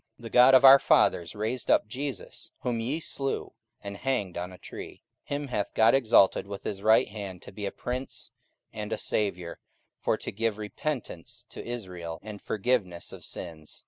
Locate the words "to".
7.43-7.51, 10.17-10.31, 11.51-11.63